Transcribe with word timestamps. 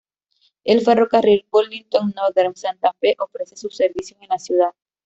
El 0.63 0.81
ferrocarril 0.81 1.45
Burlington 1.51 2.11
Northern 2.15 2.55
Santa 2.55 2.91
Fe 2.99 3.15
ofrece 3.19 3.55
sus 3.55 3.75
servicios 3.75 4.19
en 4.19 4.29
la 4.29 4.39
ciudad. 4.39 4.73